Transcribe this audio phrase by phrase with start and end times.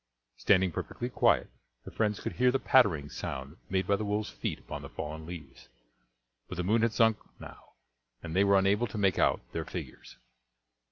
[0.37, 1.51] Standing perfectly quiet,
[1.85, 5.27] the friends could hear the pattering sound made by the wolves' feet upon the fallen
[5.27, 5.69] leaves;
[6.49, 7.73] but the moon had sunk now,
[8.23, 10.17] and they were unable to make out their figures.